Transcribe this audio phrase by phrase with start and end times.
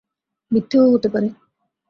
[0.51, 1.27] মিথ্যেও হতে পারে?